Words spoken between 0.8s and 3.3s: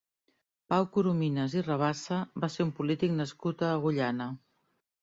Corominas i Rabassa va ser un polític